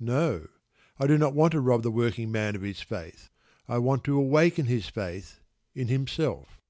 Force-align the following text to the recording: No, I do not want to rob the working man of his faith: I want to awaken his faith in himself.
No, 0.00 0.48
I 0.98 1.06
do 1.06 1.16
not 1.16 1.34
want 1.34 1.52
to 1.52 1.60
rob 1.60 1.84
the 1.84 1.92
working 1.92 2.32
man 2.32 2.56
of 2.56 2.62
his 2.62 2.80
faith: 2.80 3.30
I 3.68 3.78
want 3.78 4.02
to 4.06 4.18
awaken 4.18 4.66
his 4.66 4.88
faith 4.88 5.38
in 5.72 5.86
himself. 5.86 6.60